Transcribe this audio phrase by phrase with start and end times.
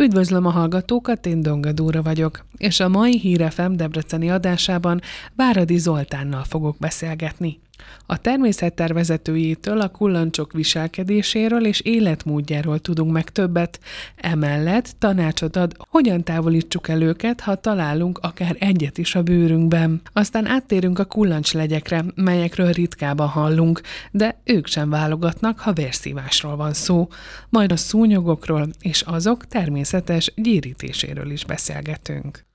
[0.00, 5.00] Üdvözlöm a hallgatókat, én Donga Dóra vagyok, és a mai Hírefem Debreceni adásában
[5.36, 7.60] Váradi Zoltánnal fogok beszélgetni.
[8.06, 13.80] A természettervezetőjétől a kullancsok viselkedéséről és életmódjáról tudunk meg többet,
[14.16, 20.00] emellett tanácsot ad, hogyan távolítsuk el őket, ha találunk akár egyet is a bőrünkben.
[20.12, 27.08] Aztán áttérünk a kullancslegyekre, melyekről ritkában hallunk, de ők sem válogatnak, ha vérszívásról van szó.
[27.48, 32.46] Majd a szúnyogokról és azok természetes gyérítéséről is beszélgetünk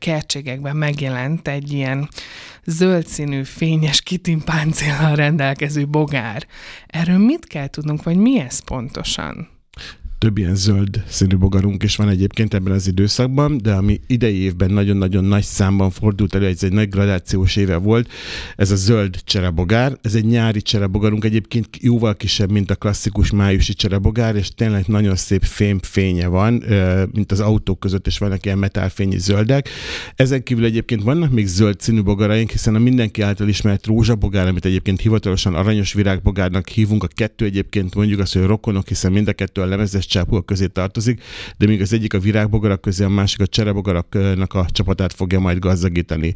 [0.00, 2.08] kertségekben megjelent egy ilyen
[2.64, 6.46] zöld színű, fényes kitimpáncéllal rendelkező bogár.
[6.86, 9.59] Erről mit kell tudnunk, vagy mi ez pontosan?
[10.20, 14.70] Több ilyen zöld színű bogarunk is van egyébként ebben az időszakban, de ami idei évben
[14.70, 18.10] nagyon-nagyon nagy számban fordult elő, ez egy nagy gradációs éve volt,
[18.56, 19.98] ez a zöld cserebogár.
[20.02, 25.16] Ez egy nyári cserebogarunk, egyébként jóval kisebb, mint a klasszikus májusi cserebogár, és tényleg nagyon
[25.16, 26.64] szép fém fénye van,
[27.12, 29.68] mint az autók között is vannak ilyen metálfényi zöldek.
[30.14, 34.64] Ezen kívül egyébként vannak még zöld színű bogaraink, hiszen a mindenki által ismert rózsabogár, amit
[34.64, 39.32] egyébként hivatalosan aranyos virágbogárnak hívunk, a kettő egyébként mondjuk azt, hogy rokonok, hiszen mind a
[39.32, 41.22] kettő a lemezes csápúak közé tartozik,
[41.56, 45.58] de még az egyik a virágbogarak közé, a másik a cserebogaraknak a csapatát fogja majd
[45.58, 46.32] gazdagítani.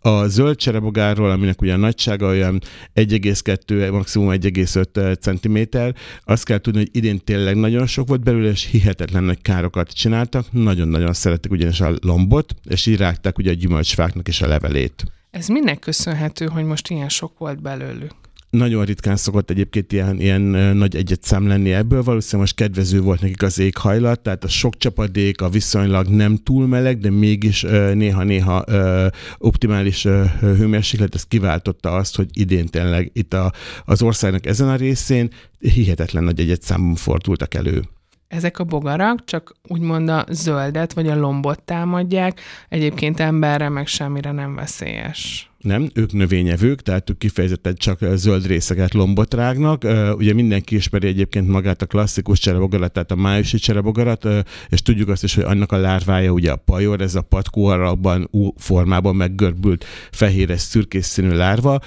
[0.00, 2.60] A zöld cserebogárról, aminek ugye a nagysága olyan
[2.94, 5.78] 1,2, maximum 1,5 cm,
[6.24, 10.52] azt kell tudni, hogy idén tényleg nagyon sok volt belőle, és hihetetlen nagy károkat csináltak.
[10.52, 15.04] Nagyon-nagyon szeretik ugyanis a lombot, és így rágták ugye a gyümölcsfáknak is a levelét.
[15.30, 18.25] Ez minek köszönhető, hogy most ilyen sok volt belőlük?
[18.56, 20.40] Nagyon ritkán szokott egyébként ilyen, ilyen
[20.76, 24.76] nagy egyet szám lenni ebből, valószínűleg most kedvező volt nekik az éghajlat, tehát a sok
[24.76, 27.62] csapadék, a viszonylag nem túl meleg, de mégis
[27.94, 28.64] néha-néha
[29.38, 30.06] optimális
[30.40, 33.52] hőmérséklet, ez kiváltotta azt, hogy idén tényleg itt a,
[33.84, 37.82] az országnak ezen a részén hihetetlen nagy egyet számban fordultak elő.
[38.28, 44.32] Ezek a bogarak csak úgymond a zöldet vagy a lombot támadják, egyébként emberre meg semmire
[44.32, 49.84] nem veszélyes nem, ők növényevők, tehát ők kifejezetten csak zöld részeket lombot rágnak.
[50.16, 54.28] Ugye mindenki ismeri egyébként magát a klasszikus cserebogarat, tehát a májusi cserebogarat,
[54.68, 58.30] és tudjuk azt is, hogy annak a lárvája ugye a pajor, ez a patkó alakban,
[58.56, 61.80] formában meggörbült fehéres szürkés színű lárva.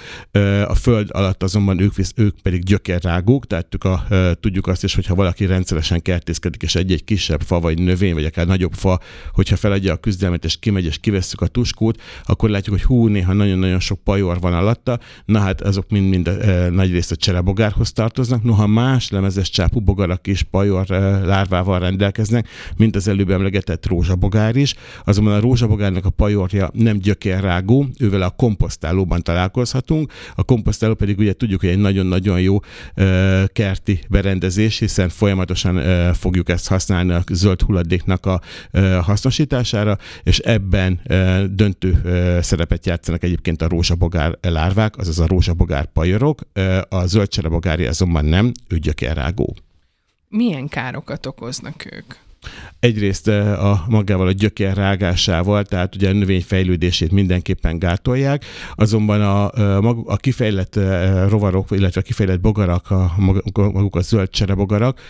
[0.66, 4.06] A föld alatt azonban ők, ők pedig gyökerrágók, tehát ők a,
[4.40, 8.24] tudjuk azt is, hogy ha valaki rendszeresen kertészkedik, és egy-egy kisebb fa, vagy növény, vagy
[8.24, 9.00] akár nagyobb fa,
[9.32, 13.32] hogyha feladja a küzdelmet, és kimegy, és kivesszük a tuskót, akkor látjuk, hogy hú, néha
[13.32, 17.92] nagyon nagyon sok pajor van alatta, na hát azok mind-mind e, nagy részt a cserebogárhoz
[17.92, 23.86] tartoznak, noha más lemezes csápú bogarak is pajor e, lárvával rendelkeznek, mint az előbb emlegetett
[23.86, 30.94] rózsabogár is, azonban a rózsabogárnak a pajorja nem gyökérrágó, ővel a komposztálóban találkozhatunk, a komposztáló
[30.94, 32.58] pedig ugye tudjuk, hogy egy nagyon-nagyon jó
[32.94, 38.40] e, kerti berendezés, hiszen folyamatosan e, fogjuk ezt használni a zöld hulladéknak a
[39.02, 41.00] hasznosítására, és ebben
[41.50, 42.00] döntő
[42.42, 46.40] szerepet játszanak egyébként a rózsabogár lárvák, azaz a rózsabogár pajorok,
[46.88, 49.56] a zöldcserebogári azonban nem, ő gyökérrágó.
[50.28, 52.14] Milyen károkat okoznak ők?
[52.80, 58.44] Egyrészt a magával a gyökér rágásával, tehát ugye a növény fejlődését mindenképpen gátolják,
[58.74, 60.74] azonban a, a, a kifejlett
[61.28, 63.14] rovarok, illetve a kifejlett bogarak, a,
[63.54, 65.00] maguk a zöld cserebogarak,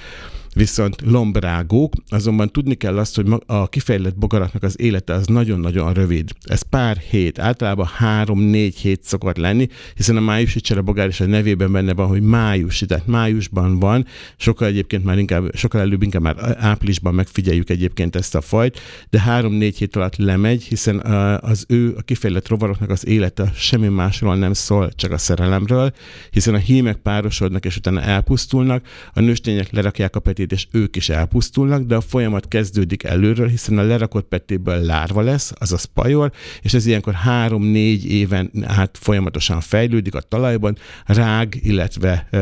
[0.55, 6.31] viszont lombrágók, azonban tudni kell azt, hogy a kifejlett bogaraknak az élete az nagyon-nagyon rövid.
[6.43, 11.72] Ez pár hét, általában három-négy hét szokott lenni, hiszen a májusi cserebogár is a nevében
[11.72, 14.06] benne van, hogy májusi, tehát májusban van,
[14.37, 18.81] sokkal egyébként már inkább, sokkal előbb inkább már áprilisban megfigyeljük egyébként ezt a fajt,
[19.11, 21.00] de három-négy hét alatt lemegy, hiszen
[21.41, 25.93] az ő, a kifejlett rovaroknak az élete semmi másról nem szól, csak a szerelemről,
[26.31, 31.09] hiszen a hímek párosodnak és utána elpusztulnak, a nőstények lerakják a petét, és ők is
[31.09, 36.75] elpusztulnak, de a folyamat kezdődik előről, hiszen a lerakott petéből lárva lesz, azaz pajor, és
[36.75, 42.39] ez ilyenkor három-négy éven hát folyamatosan fejlődik a talajban, rág, illetve ö,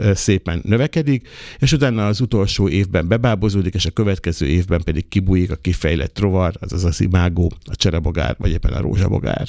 [0.00, 5.50] ö, szépen növekedik, és utána az utolsó évben bebábozódik, és a következő évben pedig kibújik
[5.50, 9.48] a kifejlett rovar, azaz az imágó, a cserebogár, vagy éppen a rózsabogár.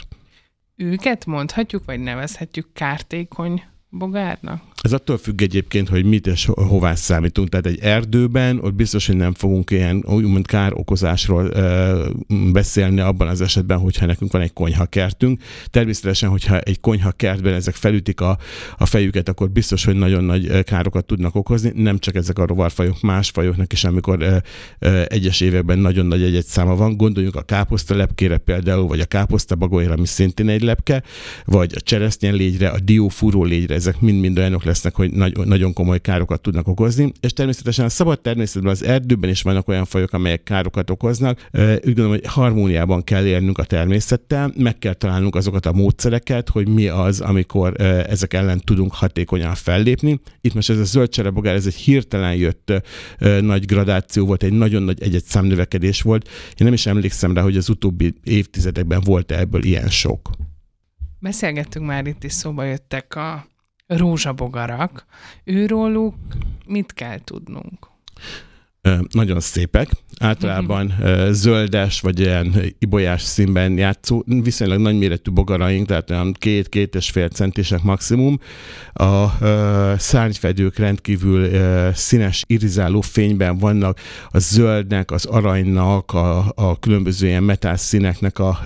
[0.75, 4.72] Őket mondhatjuk, vagy nevezhetjük kártékony bogárnak?
[4.83, 7.49] Ez attól függ egyébként, hogy mit és hová számítunk.
[7.49, 12.09] Tehát egy erdőben ott biztos, hogy nem fogunk ilyen úgymond kár okozásról ö,
[12.51, 15.41] beszélni abban az esetben, hogyha nekünk van egy konyhakertünk.
[15.65, 18.37] Természetesen, hogyha egy konyhakertben ezek felütik a,
[18.77, 21.71] a fejüket, akkor biztos, hogy nagyon nagy károkat tudnak okozni.
[21.75, 24.37] Nem csak ezek a rovarfajok, más fajoknak is, amikor ö,
[24.79, 26.97] ö, egyes években nagyon nagy egy száma van.
[26.97, 31.03] Gondoljunk a káposzta lepkére például, vagy a káposzta bagolyra, ami szintén egy lepke,
[31.45, 35.99] vagy a cseresznyen légyre, a diófúró légyre, ezek mind-mind olyanok lesznek, hogy nagy, nagyon komoly
[35.99, 37.11] károkat tudnak okozni.
[37.19, 41.49] És természetesen a szabad természetben, az erdőben is vannak olyan fajok, amelyek károkat okoznak.
[41.53, 46.67] Úgy gondolom, hogy harmóniában kell érnünk a természettel, meg kell találnunk azokat a módszereket, hogy
[46.67, 50.19] mi az, amikor ezek ellen tudunk hatékonyan fellépni.
[50.41, 52.73] Itt most ez a zöld cserebogár, ez egy hirtelen jött
[53.41, 56.27] nagy gradáció volt, egy nagyon nagy egy-egy számnövekedés volt.
[56.27, 60.29] Én nem is emlékszem rá, hogy az utóbbi évtizedekben volt ebből ilyen sok.
[61.19, 63.51] Beszélgettünk már itt is, szóba jöttek a
[63.87, 65.05] rózsabogarak.
[65.43, 66.15] Őróluk
[66.65, 67.87] mit kell tudnunk?
[69.11, 69.89] Nagyon szépek,
[70.19, 70.93] általában
[71.31, 77.83] zöldes vagy ilyen ibolyás színben játszó, viszonylag nagyméretű bogaraink, tehát olyan két-két és fél centisek
[77.83, 78.39] maximum.
[78.93, 79.25] A
[79.97, 81.49] szárnyfedők rendkívül
[81.93, 83.99] színes, irizáló fényben vannak,
[84.29, 88.59] a zöldnek, az aranynak, a, a különböző ilyen metál színeknek a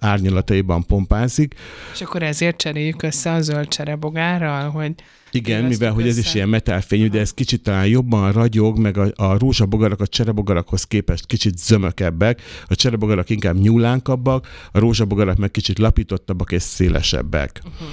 [0.00, 1.54] árnyalataiban pompázik.
[1.92, 4.92] És akkor ezért cseréljük össze a zöld cserebogárral, hogy
[5.34, 9.10] igen, mivel hogy ez is ilyen metálfényű, de ez kicsit talán jobban ragyog, meg a,
[9.14, 15.78] a rózsabogarak a cserebogarakhoz képest kicsit zömökebbek, a cserebogarak inkább nyúlánkabbak, a rózsabogarak meg kicsit
[15.78, 17.60] lapítottabbak és szélesebbek.
[17.64, 17.88] Uh-huh.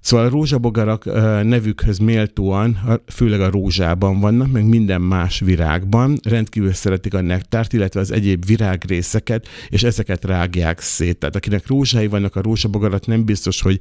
[0.00, 1.04] Szóval a rózsabogarak
[1.44, 8.00] nevükhöz méltóan, főleg a rózsában vannak, meg minden más virágban, rendkívül szeretik a nektárt, illetve
[8.00, 11.18] az egyéb virágrészeket, és ezeket rágják szét.
[11.18, 13.80] Tehát akinek rózsái vannak, a rózsabogarat nem biztos, hogy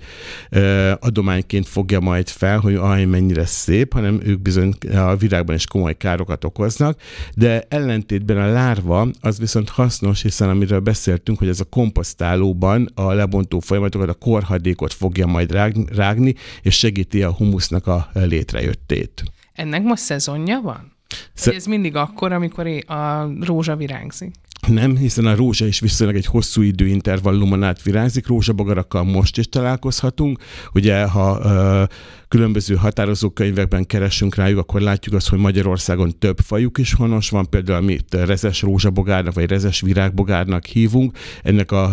[1.00, 5.98] adományként fogja majd fel, hogy aj, mennyire szép, hanem ők bizony a virágban is komoly
[5.98, 7.02] károkat okoznak,
[7.36, 13.12] de ellentétben a lárva az viszont hasznos, hiszen amiről beszéltünk, hogy ez a komposztálóban a
[13.12, 19.24] lebontó folyamatokat, a korhadékot fogja majd rágni, rágni, és segíti a humusznak a létrejöttét.
[19.54, 20.92] Ennek most szezonja van?
[21.34, 24.36] Sze- ez mindig akkor, amikor a rózsa virágzik?
[24.68, 30.40] Nem, hiszen a rózsa is viszonylag egy hosszú időintervallumon át virágzik, rózsabogarakkal most is találkozhatunk.
[30.74, 31.88] Ugye, ha uh,
[32.30, 37.50] különböző határozó könyvekben keresünk rájuk, akkor látjuk azt, hogy Magyarországon több fajuk is honos van,
[37.50, 41.18] például amit rezes rózsabogárnak vagy rezes virágbogárnak hívunk.
[41.44, 41.92] Ennek a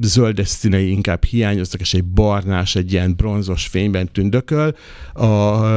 [0.00, 4.74] zöldes színei inkább hiányoznak, és egy barnás, egy ilyen bronzos fényben tündököl.
[5.12, 5.24] A,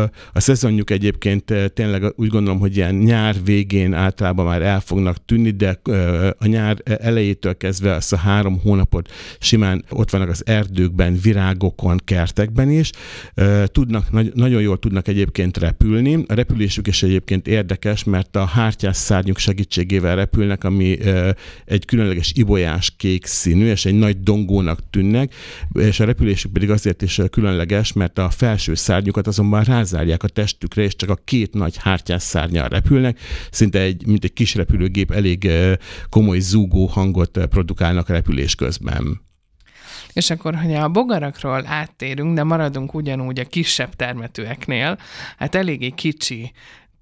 [0.03, 5.51] a szezonjuk egyébként tényleg úgy gondolom, hogy ilyen nyár végén általában már el fognak tűnni,
[5.51, 5.79] de
[6.37, 12.69] a nyár elejétől kezdve azt a három hónapot simán ott vannak az erdőkben, virágokon, kertekben
[12.69, 12.91] is.
[13.93, 16.23] Tudnak, nagyon jól tudnak egyébként repülni.
[16.27, 20.97] A repülésük is egyébként érdekes, mert a hártyás szárnyuk segítségével repülnek, ami
[21.65, 25.33] egy különleges ibolyás kék színű, és egy nagy dongónak tűnnek,
[25.73, 30.83] és a repülésük pedig azért is különleges, mert a felső szárnyukat azonban rázárják a testükre,
[30.83, 33.19] és csak a két nagy hártyás szárnyal repülnek,
[33.51, 35.49] szinte egy, mint egy kis repülőgép elég
[36.09, 39.31] komoly zúgó hangot produkálnak repülés közben.
[40.13, 44.97] És akkor, hogy a bogarakról áttérünk, de maradunk ugyanúgy a kisebb termetőeknél,
[45.37, 46.51] hát eléggé kicsi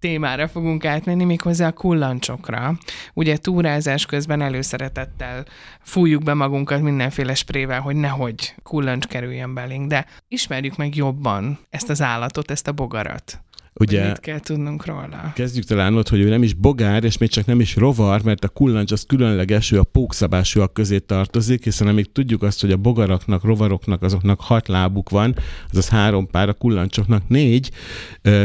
[0.02, 2.78] témára fogunk átmenni, méghozzá a kullancsokra.
[3.14, 5.46] Ugye túrázás közben előszeretettel
[5.82, 11.90] fújjuk be magunkat mindenféle sprével, hogy nehogy kullancs kerüljön belénk, de ismerjük meg jobban ezt
[11.90, 13.42] az állatot, ezt a bogarat.
[13.80, 15.32] Ugye, mit kell tudnunk róla?
[15.36, 18.44] Kezdjük talán ott, hogy ő nem is bogár, és még csak nem is rovar, mert
[18.44, 22.78] a kullancs az különleges, ő a pókszabásúak közé tartozik, hiszen amíg tudjuk azt, hogy a
[22.78, 25.36] bogaraknak, rovaroknak, azoknak hat lábuk van,
[25.70, 27.72] azaz három pár, a kullancsoknak négy,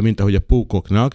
[0.00, 1.14] mint ahogy a pókoknak,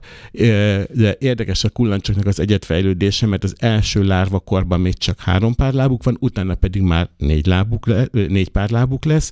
[0.94, 5.74] de érdekes a kullancsoknak az egyetfejlődése, mert az első lárva korban még csak három pár
[5.74, 9.30] lábuk van, utána pedig már négy, lábuk le, négy pár lábuk lesz.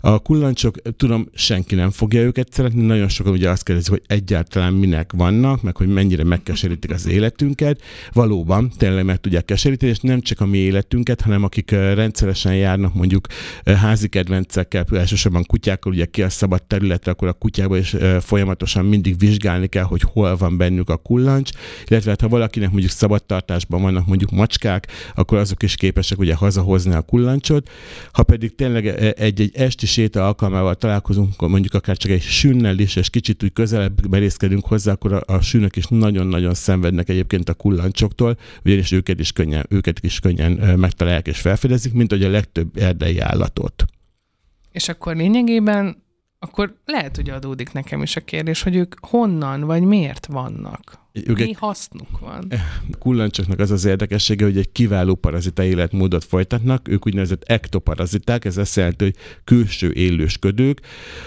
[0.00, 4.72] A kullancsok, tudom, senki nem fogja őket szeretni, nagyon sokan ugye azt kérdezik, hogy egyáltalán
[4.72, 7.82] minek vannak, meg hogy mennyire megkeserítik az életünket.
[8.12, 12.94] Valóban, tényleg meg tudják keseríteni, és nem csak a mi életünket, hanem akik rendszeresen járnak
[12.94, 13.26] mondjuk
[13.64, 19.18] házi kedvencekkel, elsősorban kutyákkal, ugye ki a szabad területre, akkor a kutyákban is folyamatosan mindig
[19.18, 21.50] vizsgálni kell, hogy hol van bennük a kullancs,
[21.86, 26.94] illetve hát, ha valakinek mondjuk szabadtartásban vannak mondjuk macskák, akkor azok is képesek ugye hazahozni
[26.94, 27.70] a kullancsot.
[28.12, 28.86] Ha pedig tényleg
[29.18, 33.99] egy-egy esti séta alkalmával találkozunk, mondjuk akár csak egy sünnel is, és kicsit úgy közelebb
[34.08, 39.32] merészkedünk hozzá, akkor a, a sűnök is nagyon-nagyon szenvednek egyébként a kullancsoktól, ugyanis őket is
[39.32, 43.84] könnyen, őket is könnyen megtalálják és felfedezik, mint hogy a legtöbb erdei állatot.
[44.72, 46.02] És akkor lényegében
[46.38, 50.98] akkor lehet, hogy adódik nekem is a kérdés, hogy ők honnan vagy miért vannak.
[51.12, 52.52] Ők Mi egy, hasznuk van?
[52.98, 58.76] Kullancsoknak az az érdekessége, hogy egy kiváló parazita életmódot folytatnak, ők úgynevezett ektoparaziták, ez azt
[58.76, 59.14] jelenti, hogy
[59.44, 60.80] külső élősködők.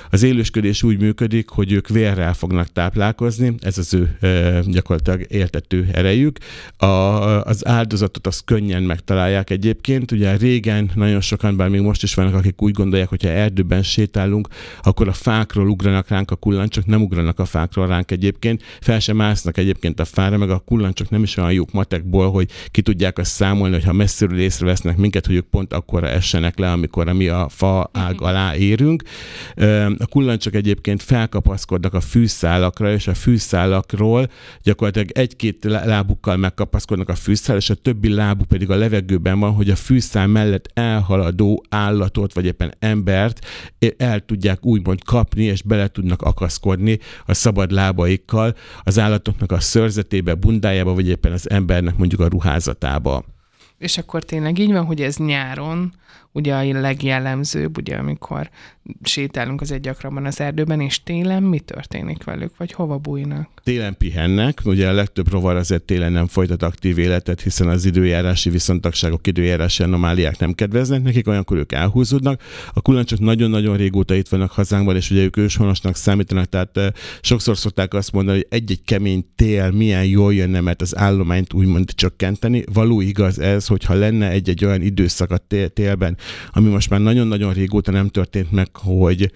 [0.09, 5.89] Az élősködés úgy működik, hogy ők vérrel fognak táplálkozni, ez az ő e, gyakorlatilag éltető
[5.93, 6.37] erejük.
[6.77, 10.11] A, az áldozatot azt könnyen megtalálják egyébként.
[10.11, 13.83] Ugye régen nagyon sokan, bár még most is vannak, akik úgy gondolják, hogy ha erdőben
[13.83, 14.47] sétálunk,
[14.83, 19.15] akkor a fákról ugranak ránk a kullancsok, nem ugranak a fákról ránk egyébként, fel sem
[19.15, 23.17] másznak egyébként a fára, meg a kullancsok nem is olyan jók matekból, hogy ki tudják
[23.17, 27.27] azt számolni, hogy ha messziről észrevesznek minket, hogy ők pont akkora essenek le, amikor mi
[27.27, 28.23] a fa ág mhm.
[28.23, 29.03] alá érünk.
[29.97, 34.29] A kullancsok egyébként felkapaszkodnak a fűszálakra, és a fűszálakról
[34.63, 39.69] gyakorlatilag egy-két lábukkal megkapaszkodnak a fűszál, és a többi lábuk pedig a levegőben van, hogy
[39.69, 43.45] a fűszál mellett elhaladó állatot, vagy éppen embert
[43.97, 50.33] el tudják úgymond kapni, és bele tudnak akaszkodni a szabad lábaikkal az állatoknak a szörzetébe,
[50.33, 53.23] bundájába, vagy éppen az embernek mondjuk a ruházatába.
[53.83, 55.93] És akkor tényleg így van, hogy ez nyáron
[56.33, 58.49] ugye a legjellemzőbb, ugye amikor
[59.03, 63.49] sétálunk az egy gyakrabban az erdőben, és télen mi történik velük, vagy hova bújnak?
[63.63, 68.49] Télen pihennek, ugye a legtöbb rovar azért télen nem folytat aktív életet, hiszen az időjárási
[68.49, 72.41] viszontagságok, időjárási anomáliák nem kedveznek nekik, olyankor ők elhúzódnak.
[72.73, 76.87] A kullancsok nagyon-nagyon régóta itt vannak hazánkban, és ugye ők őshonosnak számítanak, tehát eh,
[77.21, 81.93] sokszor szokták azt mondani, hogy egy-egy kemény tél milyen jól jönne, mert az állományt úgymond
[81.93, 82.63] csökkenteni.
[82.73, 85.37] Való igaz ez, hogyha lenne egy-egy olyan időszak a
[85.73, 86.17] télben,
[86.51, 89.31] ami most már nagyon-nagyon régóta nem történt meg, hogy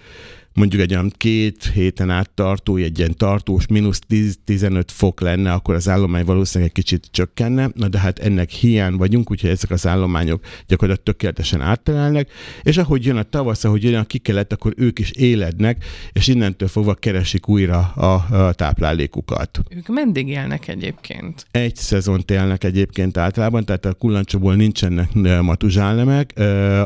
[0.58, 5.74] mondjuk egy olyan két héten át tartó, egy ilyen tartós mínusz 10-15 fok lenne, akkor
[5.74, 9.86] az állomány valószínűleg egy kicsit csökkenne, na de hát ennek hiány vagyunk, úgyhogy ezek az
[9.86, 12.30] állományok gyakorlatilag tökéletesen áttelelnek,
[12.62, 16.68] és ahogy jön a tavasz, ahogy jön a kikelet, akkor ők is élednek, és innentől
[16.68, 19.60] fogva keresik újra a, a táplálékukat.
[19.70, 21.46] Ők meddig élnek egyébként?
[21.50, 25.12] Egy szezont élnek egyébként általában, tehát a kullancsokból nincsenek
[25.42, 26.32] matuzsálemek.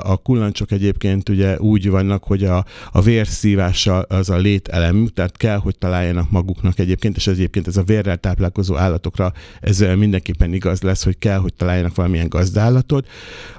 [0.02, 5.36] A kullancsok egyébként ugye úgy vannak, hogy a, a vérszív kihívása az a lételemük, tehát
[5.36, 10.52] kell, hogy találjanak maguknak egyébként, és ez egyébként ez a vérrel táplálkozó állatokra ez mindenképpen
[10.52, 13.06] igaz lesz, hogy kell, hogy találjanak valamilyen gazdállatot.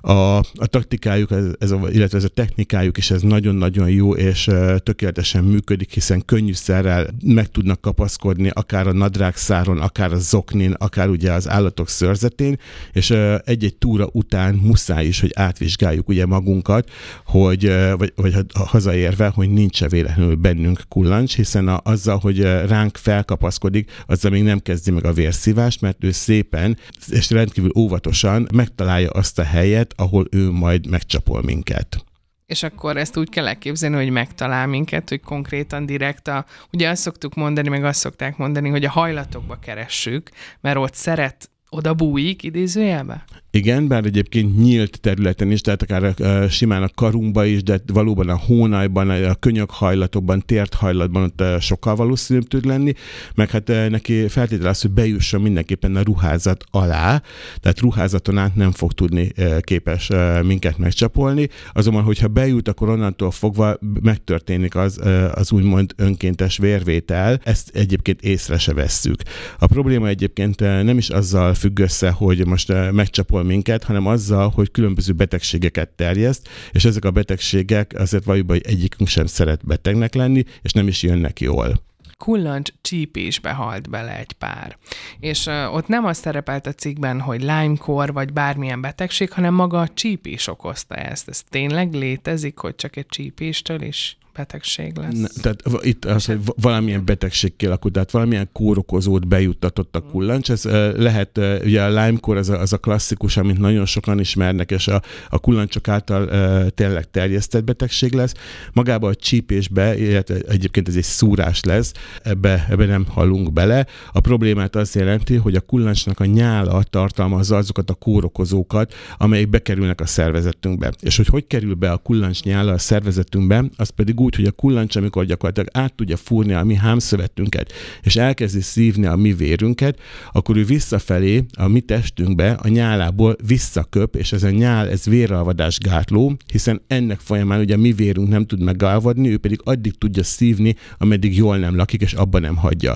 [0.02, 4.50] A, a taktikájuk, ez, ez a, illetve ez a technikájuk is ez nagyon-nagyon jó, és
[4.78, 11.32] tökéletesen működik, hiszen könnyűszerrel meg tudnak kapaszkodni akár a nadrágszáron, akár a zoknin, akár ugye
[11.32, 12.60] az állatok szörzetén,
[12.92, 13.10] és
[13.46, 16.90] egy-egy túra után muszáj is, hogy átvizsgáljuk ugye magunkat,
[17.26, 22.98] hogy, vagy, vagy hazaérve, hogy nincs -e véletlenül bennünk kullancs, hiszen a, azzal, hogy ránk
[22.98, 26.78] felkapaszkodik, azzal még nem kezdi meg a vérszívást, mert ő szépen
[27.10, 32.04] és rendkívül óvatosan megtalálja azt a helyet, ahol ő majd megcsapol minket.
[32.46, 37.02] És akkor ezt úgy kell elképzelni, hogy megtalál minket, hogy konkrétan direkt a, ugye azt
[37.02, 40.30] szoktuk mondani, meg azt szokták mondani, hogy a hajlatokba keressük,
[40.62, 43.24] mert ott szeret oda bújik, idézőjelbe?
[43.52, 46.14] Igen, bár egyébként nyílt területen is, tehát akár
[46.50, 52.48] simán a karunkba is, de valóban a hónajban, a könyökhajlatokban, tért hajlatban ott sokkal valószínűbb
[52.48, 52.94] tud lenni,
[53.36, 57.22] meg hát neki feltétel az, hogy bejusson mindenképpen a ruházat alá,
[57.60, 60.10] tehát ruházaton át nem fog tudni képes
[60.44, 65.00] minket megcsapolni, azonban, hogyha bejut, akkor onnantól fogva megtörténik az,
[65.34, 69.22] az úgymond önkéntes vérvétel, ezt egyébként észre se vesszük.
[69.60, 74.72] A probléma egyébként nem is azzal függ össze, hogy most megcsapol minket, hanem azzal, hogy
[74.72, 80.72] különböző betegségeket terjeszt, és ezek a betegségek azért valójában egyikünk sem szeret betegnek lenni, és
[80.72, 81.82] nem is jönnek jól
[82.18, 84.78] kullancs csípésbe halt bele egy pár.
[85.20, 89.80] És uh, ott nem az szerepelt a cikkben, hogy Lyme-kor vagy bármilyen betegség, hanem maga
[89.80, 91.30] a csípés okozta ezt.
[91.30, 95.20] Ez tényleg létezik, hogy csak egy csípéstől is betegség lesz.
[95.20, 100.10] Ne, tehát itt az, hogy valamilyen betegség kialakult, tehát valamilyen kórokozót bejuttatott a mm.
[100.10, 100.52] kullancs.
[100.52, 100.64] Ez
[100.96, 105.02] lehet, ugye a Lyme-kór az a, az a klasszikus, amit nagyon sokan ismernek, és a,
[105.30, 108.34] a kullancsok által tényleg terjesztett betegség lesz.
[108.74, 111.92] Magába a csípésbe, illetve egyébként ez egy szúrás lesz,
[112.24, 113.86] ebbe, ebbe nem halunk bele.
[114.12, 120.02] A problémát azt jelenti, hogy a kullancsnak a nyála tartalmazza azokat a kórokozókat, amelyek bekerülnek
[120.02, 120.92] a szervezetünkbe.
[121.00, 124.52] És hogy hogy kerül be a kullancs nyála a szervezetünkbe, az pedig úgy, hogy a
[124.52, 130.00] kullancs, amikor gyakorlatilag át tudja fúrni a mi hámszövetünket, és elkezdi szívni a mi vérünket,
[130.32, 135.78] akkor ő visszafelé a mi testünkbe a nyálából visszaköp, és ez a nyál, ez véralvadás
[135.78, 140.24] gátló, hiszen ennek folyamán ugye a mi vérünk nem tud megalvadni, ő pedig addig tudja
[140.24, 142.96] szívni, ameddig jól nem lakik, és abban nem hagyja.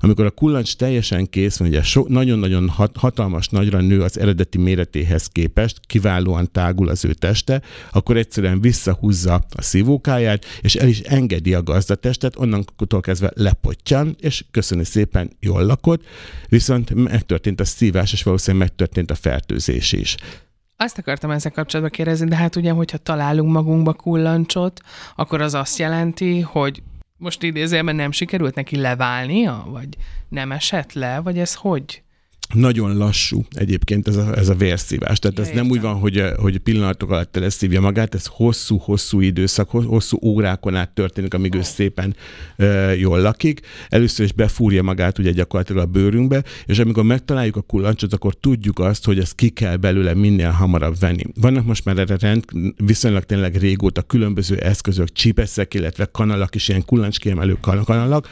[0.00, 4.58] Amikor a kullancs teljesen kész van, ugye so, nagyon-nagyon hat, hatalmas nagyra nő az eredeti
[4.58, 11.00] méretéhez képest, kiválóan tágul az ő teste, akkor egyszerűen visszahúzza a szívókáját, és el is
[11.00, 16.04] engedi a gazdatestet, onnantól kezdve lepottyan, és köszöni szépen, jól lakott,
[16.48, 20.16] viszont megtörtént a szívás, és valószínűleg megtörtént a fertőzés is.
[20.76, 24.80] Azt akartam ezzel kapcsolatban kérdezni, de hát ugye, hogyha találunk magunkba kullancsot,
[25.16, 26.82] akkor az azt jelenti, hogy
[27.16, 29.88] most idézőjelben nem sikerült neki leválnia, vagy
[30.28, 32.02] nem esett le, vagy ez hogy?
[32.54, 35.18] Nagyon lassú egyébként ez a, ez a vérszívás.
[35.18, 35.66] Tehát ja, ez értem.
[35.66, 40.90] nem úgy van, hogy, hogy pillanatok alatt teleszívja magát, ez hosszú-hosszú időszak, hosszú órákon át
[40.90, 41.58] történik, amíg oh.
[41.58, 42.16] ő szépen
[42.58, 43.60] uh, jól lakik.
[43.88, 48.78] Először is befúrja magát ugye gyakorlatilag a bőrünkbe, és amikor megtaláljuk a kullancsot, akkor tudjuk
[48.78, 51.22] azt, hogy ezt ki kell belőle minél hamarabb venni.
[51.40, 52.44] Vannak most már erre rend,
[52.76, 58.28] viszonylag tényleg régóta különböző eszközök, csípeszek, illetve kanalak is, ilyen kullancskiemelő kanalak.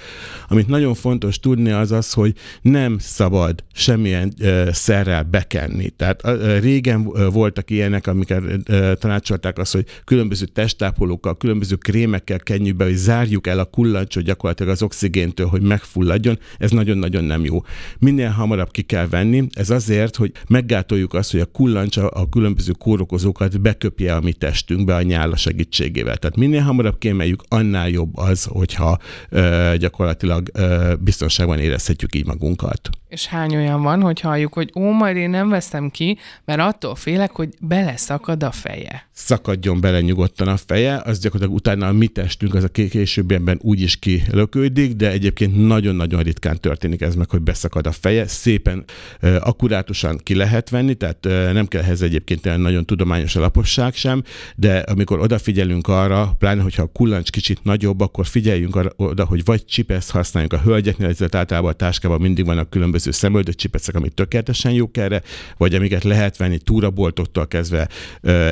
[0.48, 5.88] Amit nagyon fontos tudni az az, hogy nem szabad semmi uh, szerrel bekenni.
[5.88, 6.22] Tehát
[6.60, 8.42] régen voltak ilyenek, amiket
[8.98, 14.72] tanácsolták azt, hogy különböző testápolókkal, különböző krémekkel kenjük be, hogy zárjuk el a kullancsot gyakorlatilag
[14.72, 16.38] az oxigéntől, hogy megfulladjon.
[16.58, 17.62] Ez nagyon-nagyon nem jó.
[17.98, 19.46] Minél hamarabb ki kell venni.
[19.52, 24.94] Ez azért, hogy meggátoljuk azt, hogy a kullancs a, különböző kórokozókat beköpje a mi testünkbe
[24.94, 26.16] a nyála segítségével.
[26.16, 28.98] Tehát minél hamarabb kémeljük, annál jobb az, hogyha
[29.78, 30.50] gyakorlatilag
[31.00, 32.90] biztonságban érezhetjük így magunkat.
[33.14, 36.94] És hány olyan van, hogy halljuk, hogy ó, majd én nem veszem ki, mert attól
[36.94, 39.08] félek, hogy beleszakad a feje.
[39.12, 43.80] Szakadjon bele nyugodtan a feje, az gyakorlatilag utána a mi testünk az a későbbiekben úgy
[43.80, 48.26] is kilökődik, de egyébként nagyon-nagyon ritkán történik ez meg, hogy beszakad a feje.
[48.26, 48.84] Szépen
[49.20, 54.22] akkurátusan ki lehet venni, tehát nem kell ehhez egyébként nagyon tudományos alaposság sem,
[54.56, 59.44] de amikor odafigyelünk arra, pláne hogyha a kullancs kicsit nagyobb, akkor figyeljünk arra, oda, hogy
[59.44, 63.94] vagy csipeszt használjunk a hölgyeknél, ezért általában a táskában mindig vannak különböző különböző szemöldött csipecek,
[63.94, 65.22] amik tökéletesen jók erre,
[65.56, 67.88] vagy amiket lehet venni túraboltoktól kezdve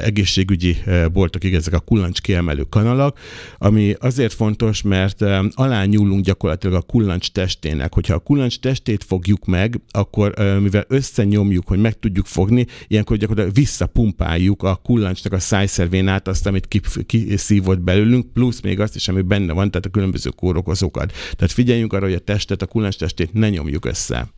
[0.02, 0.76] egészségügyi
[1.12, 3.18] boltokig, ezek a kullancs kiemelő kanalak,
[3.58, 7.94] ami azért fontos, mert alá nyúlunk gyakorlatilag a kullancs testének.
[7.94, 13.56] Hogyha a kullancs testét fogjuk meg, akkor mivel összenyomjuk, hogy meg tudjuk fogni, ilyenkor gyakorlatilag
[13.56, 16.68] visszapumpáljuk a kullancsnak a szájszervén át azt, amit
[17.06, 21.12] kiszívott belőlünk, plusz még azt is, ami benne van, tehát a különböző kórokozókat.
[21.12, 24.32] Tehát figyeljünk arra, hogy a testet, a kullancs testét ne nyomjuk össze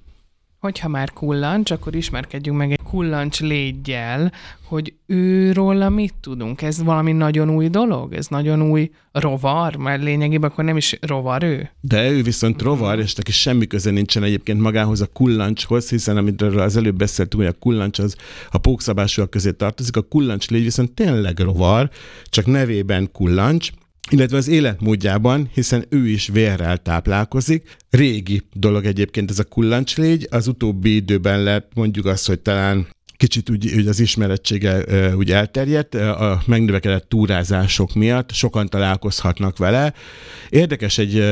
[0.64, 4.33] hogyha már kullancs, akkor ismerkedjünk meg egy kullancs légyel,
[4.64, 6.62] hogy őról mit tudunk.
[6.62, 8.12] Ez valami nagyon új dolog?
[8.12, 9.76] Ez nagyon új rovar?
[9.76, 11.71] Mert lényegében akkor nem is rovar ő?
[11.80, 16.42] De ő viszont rovar, és neki semmi köze nincsen egyébként magához a kullancshoz, hiszen amit
[16.42, 18.16] az előbb beszéltünk, hogy a kullancs az
[18.50, 21.90] a pókszabásúak közé tartozik, a kullancs légy viszont tényleg rovar,
[22.25, 23.70] csak nevében kullancs,
[24.11, 27.77] illetve az életmódjában, hiszen ő is vérrel táplálkozik.
[27.90, 32.87] Régi dolog egyébként ez a kullancslégy, az utóbbi időben lett mondjuk azt, hogy talán
[33.24, 34.84] kicsit úgy, úgy az ismerettsége
[35.14, 39.94] úgy elterjedt, a megnövekedett túrázások miatt sokan találkozhatnak vele.
[40.48, 41.22] Érdekes egy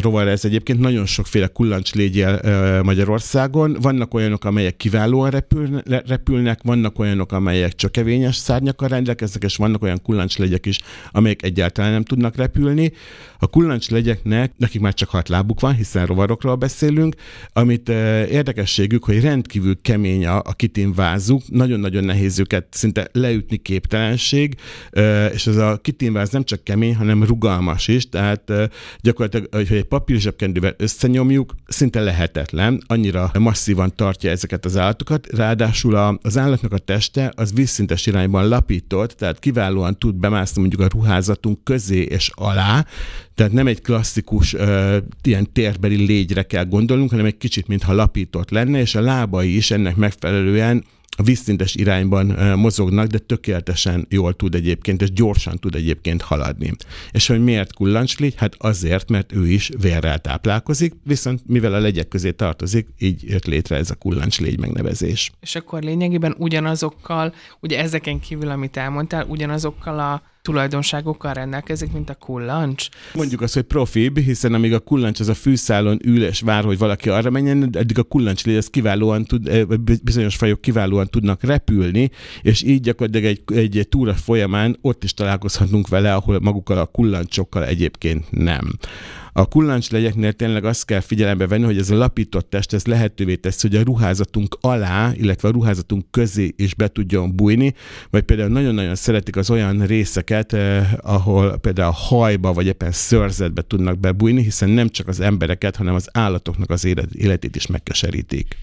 [0.00, 3.76] rovar ez egyébként, nagyon sokféle kullancs légyel Magyarországon.
[3.80, 5.42] Vannak olyanok, amelyek kiválóan
[6.06, 10.00] repülnek, vannak olyanok, amelyek csökevényes szárnyakkal rendelkeznek, és vannak olyan
[10.36, 10.78] legyek is,
[11.10, 12.92] amelyek egyáltalán nem tudnak repülni.
[13.38, 13.46] A
[13.88, 17.14] legyeknek, nekik már csak hat lábuk van, hiszen rovarokról beszélünk,
[17.52, 17.88] amit
[18.28, 24.54] érdekességük, hogy rendkívül kemény a, a kitinvá kitinvázzuk, nagyon-nagyon nehéz őket szinte leütni képtelenség,
[25.32, 28.52] és ez a kitinváz nem csak kemény, hanem rugalmas is, tehát
[29.00, 36.18] gyakorlatilag, hogy egy papír zsebkendővel összenyomjuk, szinte lehetetlen, annyira masszívan tartja ezeket az állatokat, ráadásul
[36.22, 41.64] az állatnak a teste az vízszintes irányban lapított, tehát kiválóan tud bemászni mondjuk a ruházatunk
[41.64, 42.84] közé és alá,
[43.36, 48.50] tehát nem egy klasszikus uh, ilyen térbeli légyre kell gondolnunk, hanem egy kicsit, mintha lapított
[48.50, 50.84] lenne, és a lábai is ennek megfelelően
[51.24, 52.26] vízszintes irányban
[52.58, 56.72] mozognak, de tökéletesen jól tud egyébként, és gyorsan tud egyébként haladni.
[57.10, 58.34] És hogy miért kullancslégy?
[58.36, 63.46] Hát azért, mert ő is vérrel táplálkozik, viszont mivel a legyek közé tartozik, így jött
[63.46, 65.30] létre ez a kullancslégy megnevezés.
[65.40, 72.14] És akkor lényegében ugyanazokkal, ugye ezeken kívül, amit elmondtál, ugyanazokkal a tulajdonságokkal rendelkezik, mint a
[72.14, 72.88] kullancs?
[73.14, 76.78] Mondjuk azt, hogy profibb, hiszen amíg a kullancs az a fűszálon ül és vár, hogy
[76.78, 79.62] valaki arra menjen, eddig a kullancs ez kiválóan tud, eh,
[80.02, 82.10] bizonyos fajok kiválóan tudnak repülni,
[82.42, 87.64] és így gyakorlatilag egy, egy túra folyamán ott is találkozhatunk vele, ahol magukkal a kullancsokkal
[87.64, 88.78] egyébként nem.
[89.38, 89.48] A
[89.90, 93.76] legyeknél tényleg azt kell figyelembe venni, hogy ez a lapított test ez lehetővé teszi, hogy
[93.76, 97.74] a ruházatunk alá, illetve a ruházatunk közé is be tudjon bújni,
[98.10, 103.62] vagy például nagyon-nagyon szeretik az olyan részeket, eh, ahol például a hajba vagy éppen szörzetbe
[103.62, 108.56] tudnak bebújni, hiszen nem csak az embereket, hanem az állatoknak az élet, életét is megkeserítik.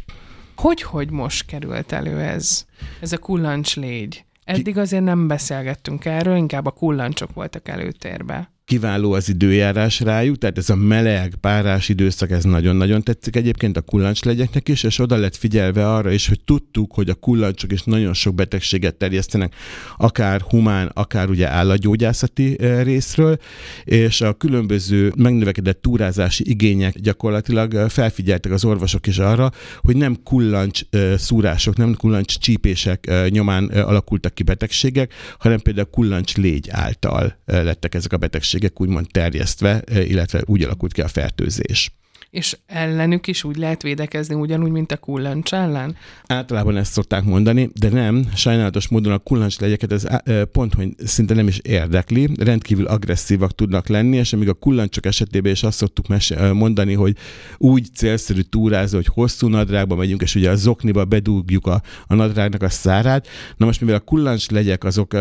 [0.55, 2.65] Hogy-hogy most került elő ez?
[2.99, 4.25] Ez a kullancslégy?
[4.43, 8.52] Eddig azért nem beszélgettünk erről, inkább a kullancsok voltak előtérbe.
[8.65, 13.81] Kiváló az időjárás rájuk, tehát ez a meleg, párás időszak, ez nagyon-nagyon tetszik egyébként a
[13.81, 18.13] kullancslegyeknek is, és oda lett figyelve arra is, hogy tudtuk, hogy a kullancsok is nagyon
[18.13, 19.55] sok betegséget terjesztenek,
[19.97, 23.37] akár humán, akár ugye állatgyógyászati részről,
[23.83, 30.81] és a különböző megnövekedett túrázási igények gyakorlatilag felfigyeltek az orvosok is arra, hogy nem kullancs
[31.15, 38.13] szúrások, nem kullancs csípések nyomán alakultak ki betegségek, hanem például kullancs légy által lettek ezek
[38.13, 41.91] a betegségek betegségek úgymond terjesztve, eh, illetve úgy alakult ki a fertőzés
[42.33, 45.95] és ellenük is úgy lehet védekezni, ugyanúgy, mint a kullancs ellen?
[46.27, 48.25] Általában ezt szokták mondani, de nem.
[48.35, 50.05] Sajnálatos módon a kullancs legyeket ez
[50.51, 55.51] pont, hogy szinte nem is érdekli, rendkívül agresszívak tudnak lenni, és amíg a kullancsok esetében
[55.51, 56.05] is azt szoktuk
[56.53, 57.17] mondani, hogy
[57.57, 62.61] úgy célszerű túrázni, hogy hosszú nadrágba megyünk, és ugye a zokniba bedugjuk a, a nadrágnak
[62.61, 63.27] a szárát.
[63.57, 65.15] Na most, mivel a kullancs legyek, azok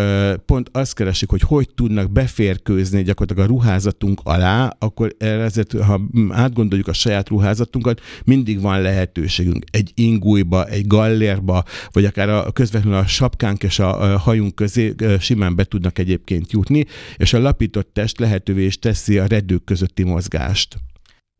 [0.46, 6.88] pont azt keresik, hogy hogy tudnak beférkőzni gyakorlatilag a ruházatunk alá, akkor ezért, ha átgondoljuk
[6.88, 13.06] a saját ruházatunkat, mindig van lehetőségünk egy ingújba, egy gallérba, vagy akár a közvetlenül a
[13.06, 16.86] sapkánk és a hajunk közé simán be tudnak egyébként jutni,
[17.16, 20.76] és a lapított test lehetővé is teszi a redők közötti mozgást.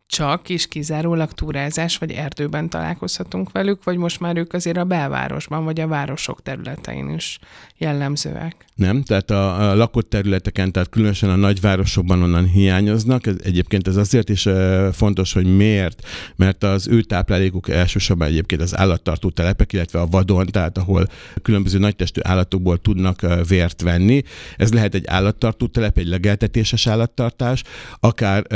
[0.06, 5.64] Csak és kizárólag túrázás vagy erdőben találkozhatunk velük, vagy most már ők azért a belvárosban
[5.64, 7.38] vagy a városok területein is
[7.82, 8.56] jellemzőek?
[8.74, 13.26] Nem, tehát a, a lakott területeken, tehát különösen a nagyvárosokban onnan hiányoznak.
[13.26, 14.48] Ez, egyébként ez azért is
[14.92, 20.46] fontos, hogy miért, mert az ő táplálékuk elsősorban egyébként az állattartó telepek, illetve a vadon,
[20.46, 21.06] tehát ahol
[21.42, 24.22] különböző nagytestű állatokból tudnak vért venni.
[24.56, 27.62] Ez lehet egy állattartó telep, egy legeltetéses állattartás,
[28.00, 28.46] akár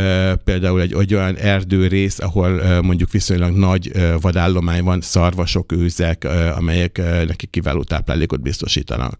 [0.44, 7.82] például egy olyan erdőrész, ahol mondjuk viszonylag nagy vadállomány van, szarvasok, őzek, amelyek nekik kiváló
[7.82, 9.15] táplálékot biztosítanak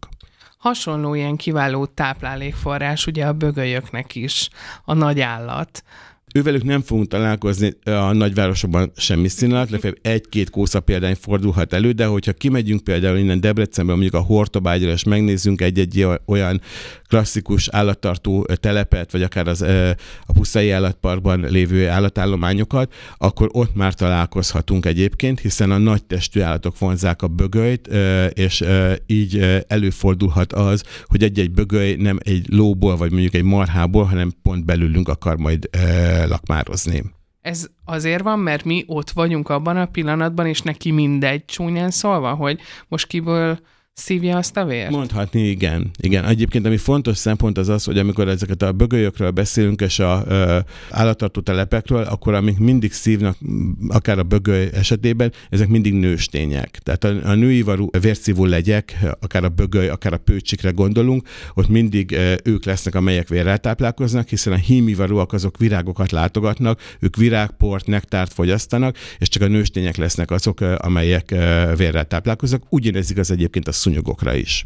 [0.66, 4.48] hasonló ilyen kiváló táplálékforrás ugye a bögölyöknek is
[4.84, 5.82] a nagy állat.
[6.34, 12.06] Ővelük nem fogunk találkozni a nagyvárosokban semmi színálat, legalább egy-két kósza példány fordulhat elő, de
[12.06, 16.60] hogyha kimegyünk például innen Debrecenben, mondjuk a Hortobágyra, és megnézzünk egy-egy olyan
[17.08, 19.62] klasszikus állattartó telepet, vagy akár az,
[20.26, 26.78] a pusztai állatparkban lévő állatállományokat, akkor ott már találkozhatunk egyébként, hiszen a nagy testű állatok
[26.78, 27.86] vonzák a bögölyt,
[28.32, 28.64] és
[29.06, 34.64] így előfordulhat az, hogy egy-egy bögöly nem egy lóból, vagy mondjuk egy marhából, hanem pont
[34.64, 35.68] belülünk akar majd
[36.26, 37.02] lakmározni.
[37.40, 42.34] Ez azért van, mert mi ott vagyunk abban a pillanatban, és neki mindegy csúnyán szólva,
[42.34, 43.58] hogy most kiből
[43.96, 44.90] szívja azt a vért?
[44.90, 45.90] Mondhatni, igen.
[46.00, 46.24] Igen.
[46.24, 50.58] Egyébként, ami fontos szempont az az, hogy amikor ezeket a bögölyökről beszélünk, és a ö,
[50.90, 53.36] állattartó telepekről, akkor amik mindig szívnak,
[53.88, 56.78] akár a bögöly esetében, ezek mindig nőstények.
[56.82, 62.12] Tehát a, a nőivarú vérszívó legyek, akár a bögöly, akár a pőcsikre gondolunk, ott mindig
[62.12, 68.32] ö, ők lesznek, amelyek vérrel táplálkoznak, hiszen a hímivarúak azok virágokat látogatnak, ők virágport, nektárt
[68.32, 71.30] fogyasztanak, és csak a nőstények lesznek azok, amelyek
[71.76, 72.62] vérrel táplálkoznak.
[72.68, 74.64] Ugyanez igaz egyébként a szúnyogokra is.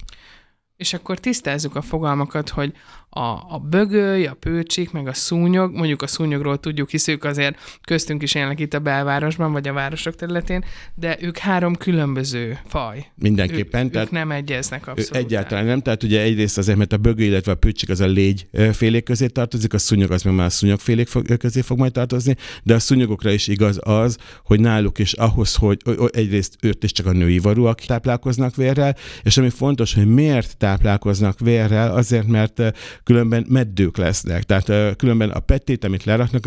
[0.76, 2.72] És akkor tisztázzuk a fogalmakat, hogy
[3.12, 7.78] a, a bögöly, a pőcsik, meg a szúnyog, mondjuk a szúnyogról tudjuk, hisz ők azért
[7.84, 13.06] köztünk is élnek itt a belvárosban, vagy a városok területén, de ők három különböző faj.
[13.14, 13.84] Mindenképpen.
[13.84, 15.24] Ők, tehát ők nem egyeznek abszolút.
[15.24, 18.46] Egyáltalán nem, tehát ugye egyrészt azért, mert a bögöly, illetve a pőcsik az a légy
[18.72, 22.74] félék közé tartozik, a szúnyog az meg már a szúnyogfélék közé fog majd tartozni, de
[22.74, 25.78] a szúnyogokra is igaz az, hogy náluk is ahhoz, hogy
[26.10, 31.38] egyrészt őt is csak a női varúak táplálkoznak vérrel, és ami fontos, hogy miért táplálkoznak
[31.38, 32.62] vérrel, azért, mert
[33.04, 34.42] különben meddők lesznek.
[34.42, 36.46] Tehát különben a pettét, amit leraknak,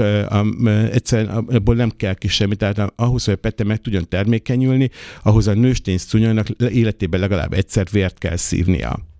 [0.91, 2.55] egyszerűen abból nem kell ki semmi.
[2.55, 4.89] Tehát ahhoz, hogy a pette meg tudjon termékenyülni,
[5.23, 9.11] ahhoz a nőstény szúnyognak életében legalább egyszer vért kell szívnia.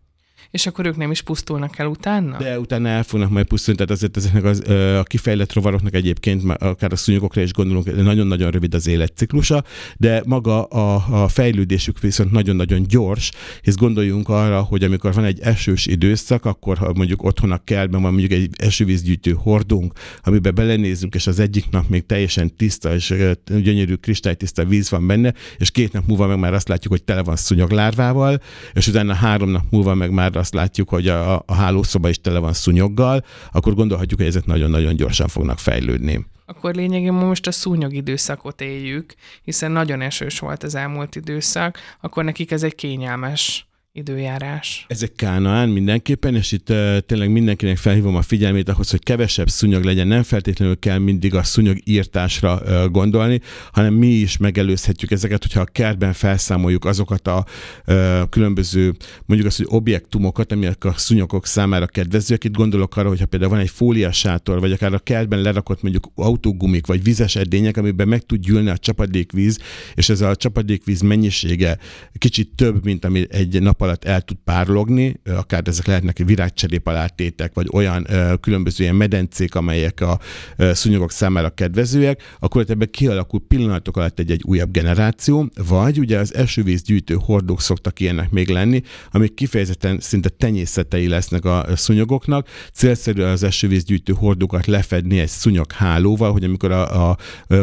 [0.54, 2.38] És akkor ők nem is pusztulnak el utána?
[2.38, 6.92] De utána el fognak majd pusztulni, tehát azért ezeknek az, a kifejlett rovaroknak egyébként, akár
[6.92, 9.64] a szúnyogokra is gondolunk, nagyon-nagyon rövid az életciklusa,
[9.98, 15.40] de maga a, a fejlődésük viszont nagyon-nagyon gyors, hisz gondoljunk arra, hogy amikor van egy
[15.40, 21.16] esős időszak, akkor ha mondjuk otthon a kertben van mondjuk egy esővízgyűjtő hordunk, amiben belenézünk,
[21.16, 23.14] és az egyik nap még teljesen tiszta, és
[23.46, 27.24] gyönyörű kristálytiszta víz van benne, és két nap múlva meg már azt látjuk, hogy tele
[27.24, 28.42] van szúnyoglárvával,
[28.74, 32.40] és utána három nap múlva meg már azt látjuk, hogy a, a hálószoba is tele
[32.40, 36.26] van szúnyoggal, akkor gondolhatjuk, hogy ezek nagyon-nagyon gyorsan fognak fejlődni.
[36.46, 42.24] Akkor lényegében most a szúnyog időszakot éljük, hiszen nagyon esős volt az elmúlt időszak, akkor
[42.24, 44.86] nekik ez egy kényelmes időjárás.
[44.88, 49.50] Ez egy kánaán mindenképpen, és itt uh, tényleg mindenkinek felhívom a figyelmét ahhoz, hogy kevesebb
[49.50, 50.08] szúnyog legyen.
[50.08, 55.62] Nem feltétlenül kell mindig a szúnyog írtásra uh, gondolni, hanem mi is megelőzhetjük ezeket, hogyha
[55.62, 57.46] a kertben felszámoljuk azokat a
[57.88, 58.94] uh, különböző,
[59.26, 62.44] mondjuk azt, hogy objektumokat, amik a szúnyogok számára kedvezőek.
[62.44, 66.86] Itt gondolok arra, hogyha például van egy fóliasátor, vagy akár a kertben lerakott mondjuk autógumik,
[66.86, 69.60] vagy vizes edények, amiben meg tud gyűlni a csapadékvíz,
[69.94, 71.78] és ez a csapadékvíz mennyisége
[72.18, 77.68] kicsit több, mint ami egy nap alatt el tud párlogni, akár ezek lehetnek virágcserépalátétek, vagy
[77.72, 78.08] olyan
[78.42, 80.20] különböző ilyen medencék, amelyek a
[80.58, 87.18] szúnyogok számára kedvezőek, akkor ebben kialakul pillanatok alatt egy-egy újabb generáció, vagy ugye az esővízgyűjtő
[87.26, 92.48] hordók szoktak ilyenek még lenni, amik kifejezetten szinte tenyészetei lesznek a szúnyogoknak.
[92.74, 97.18] Célszerű az esővízgyűjtő hordókat lefedni egy szúnyoghálóval, hogy amikor a, a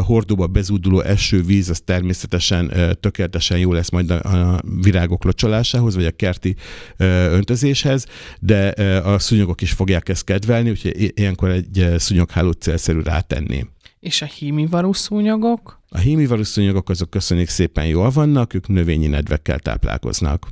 [0.05, 6.10] hordóba bezúduló esővíz az természetesen tökéletesen jó lesz majd a, a virágok locsolásához, vagy a
[6.17, 6.57] kerti
[6.97, 8.07] öntözéshez,
[8.41, 8.69] de
[9.05, 13.67] a szúnyogok is fogják ezt kedvelni, úgyhogy ilyenkor egy szúnyoghálót célszerű rátenni.
[14.01, 15.81] És a hímivarú szúnyogok?
[15.89, 20.47] A hímivarú szúnyogok azok köszönjük szépen jól vannak, ők növényi nedvekkel táplálkoznak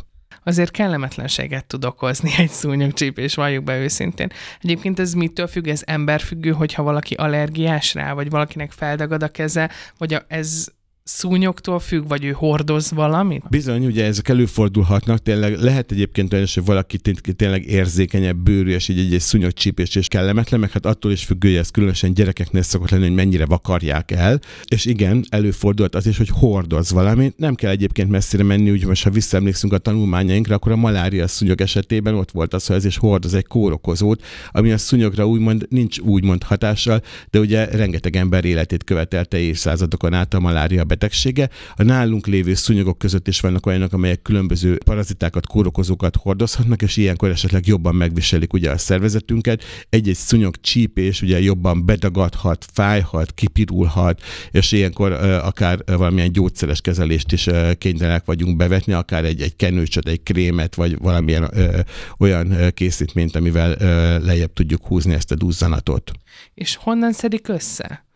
[0.49, 4.29] azért kellemetlenséget tud okozni egy szúnyogcsípés, valljuk be őszintén.
[4.61, 5.67] Egyébként ez mitől függ?
[5.67, 10.67] Ez emberfüggő, hogyha valaki allergiás rá, vagy valakinek feldagad a keze, vagy a, ez
[11.09, 13.43] szúnyoktól függ, vagy ő hordoz valamit?
[13.49, 16.99] Bizony, ugye ezek előfordulhatnak, tényleg lehet egyébként olyan, hogy valaki
[17.37, 21.49] tényleg érzékenyebb bőrű, és így egy, egy szúnyogcsípés és kellemetlen, meg hát attól is függő,
[21.49, 24.41] hogy ez különösen gyerekeknél szokott lenni, hogy mennyire vakarják el.
[24.67, 27.39] És igen, előfordult az is, hogy hordoz valamit.
[27.39, 31.61] Nem kell egyébként messzire menni, úgy most ha visszaemlékszünk a tanulmányainkra, akkor a malária szúnyog
[31.61, 35.99] esetében ott volt az, hogy ez is hordoz egy kórokozót, ami a szúnyogra úgymond nincs
[35.99, 41.49] úgymond hatással, de ugye rengeteg ember életét követelte évszázadokon át a malária betegsége.
[41.77, 47.31] A nálunk lévő szúnyogok között is vannak olyanok, amelyek különböző parazitákat, kórokozókat hordozhatnak, és ilyenkor
[47.31, 49.63] esetleg jobban megviselik ugye a szervezetünket.
[49.89, 57.49] Egy-egy szúnyog csípés ugye jobban bedagadhat, fájhat, kipirulhat, és ilyenkor akár valamilyen gyógyszeres kezelést is
[57.79, 61.79] kénytelenek vagyunk bevetni, akár egy, egy kenőcsöt, egy krémet, vagy valamilyen uh,
[62.19, 63.77] olyan készítményt, amivel
[64.21, 66.13] lejjebb tudjuk húzni ezt a duzzanatot.
[66.55, 68.08] És honnan szedik össze?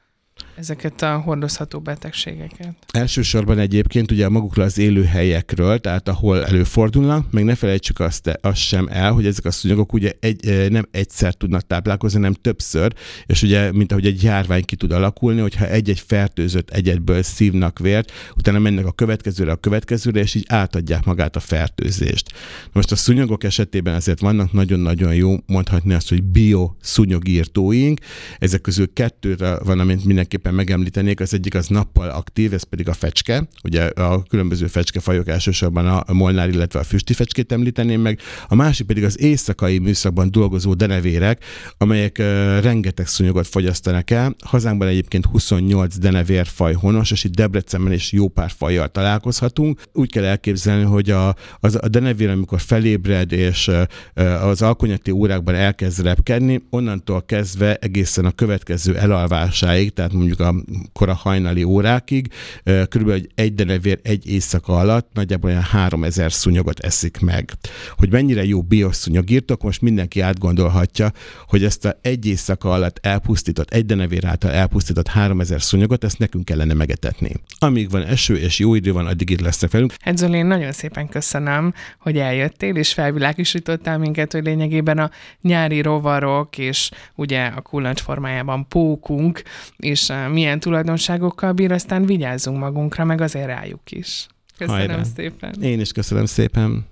[0.62, 2.74] Ezeket a hordozható betegségeket?
[2.92, 8.88] Elsősorban egyébként ugye magukról az élőhelyekről, tehát ahol előfordulnak, meg ne felejtsük azt, azt sem
[8.90, 12.92] el, hogy ezek a szúnyogok ugye egy, nem egyszer tudnak táplálkozni, hanem többször,
[13.26, 18.12] és ugye, mint ahogy egy járvány ki tud alakulni, hogyha egy-egy fertőzött egyedből szívnak vért,
[18.36, 22.32] utána mennek a következőre, a következőre, és így átadják magát a fertőzést.
[22.72, 28.00] Most a szúnyogok esetében azért vannak nagyon-nagyon jó, mondhatni azt, hogy bio szúnyogírtóink,
[28.38, 32.88] ezek közül kettőre van, amit mindenképpen mindenképpen megemlítenék, az egyik az nappal aktív, ez pedig
[32.88, 33.48] a fecske.
[33.64, 38.20] Ugye a különböző fecskefajok elsősorban a molnár, illetve a füsti fecskét említeném meg.
[38.48, 41.44] A másik pedig az éjszakai műszakban dolgozó denevérek,
[41.78, 42.18] amelyek
[42.60, 44.34] rengeteg szúnyogot fogyasztanak el.
[44.44, 49.82] Hazánkban egyébként 28 denevérfaj honos, és itt Debrecenben is jó pár fajjal találkozhatunk.
[49.92, 53.70] Úgy kell elképzelni, hogy a, az, a denevér, amikor felébred, és
[54.42, 60.74] az alkonyati órákban elkezd repkedni, onnantól kezdve egészen a következő elalvásáig, tehát mondjuk mondjuk a
[60.92, 62.28] kora hajnali órákig,
[62.64, 67.52] körülbelül egy denevér egy éjszaka alatt nagyjából olyan 3000 szúnyogot eszik meg.
[67.96, 71.12] Hogy mennyire jó bioszúnyog írtok, most mindenki átgondolhatja,
[71.46, 76.44] hogy ezt a egy éjszaka alatt elpusztított, egy denevér által elpusztított 3000 szúnyogot, ezt nekünk
[76.44, 77.32] kellene megetetni.
[77.58, 79.94] Amíg van eső és jó idő van, addig itt lesznek velünk.
[80.00, 85.80] Hát Zoli, én nagyon szépen köszönöm, hogy eljöttél, és felvilágosítottál minket, hogy lényegében a nyári
[85.80, 89.42] rovarok, és ugye a kullancs formájában pókunk,
[89.76, 94.26] és milyen tulajdonságokkal bír, aztán vigyázzunk magunkra, meg azért rájuk is.
[94.58, 95.02] Köszönöm Hajrá.
[95.02, 95.62] szépen.
[95.62, 96.86] Én is köszönöm szépen.